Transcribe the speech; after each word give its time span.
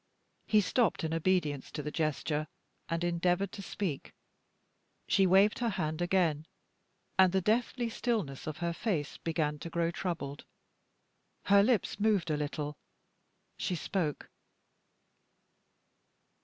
He 0.47 0.61
stopped 0.61 1.03
in 1.03 1.13
obedience 1.13 1.69
to 1.73 1.83
the 1.83 1.91
gesture, 1.91 2.47
and 2.89 3.03
endeavored 3.03 3.51
to 3.51 3.61
speak. 3.61 4.15
She 5.07 5.27
waved 5.27 5.59
her 5.59 5.69
hand 5.69 6.01
again, 6.01 6.47
and 7.19 7.31
the 7.31 7.39
deathly 7.39 7.87
stillness 7.87 8.47
of 8.47 8.57
her 8.65 8.73
face 8.73 9.17
began 9.19 9.59
to 9.59 9.69
grow 9.69 9.91
troubled. 9.91 10.43
Her 11.43 11.61
lips 11.61 11.99
moved 11.99 12.31
a 12.31 12.35
little 12.37 12.79
she 13.57 13.75
spoke. 13.75 14.31